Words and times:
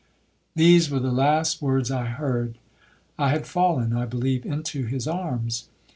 'These 0.55 0.89
were 0.89 0.97
the 0.99 1.11
last 1.11 1.61
words 1.61 1.91
I 1.91 2.05
heard. 2.07 2.57
I 3.19 3.29
had 3.29 3.45
fallen, 3.45 3.93
I 3.95 4.05
believe, 4.07 4.47
into 4.47 4.85
his 4.87 5.07
arms. 5.07 5.65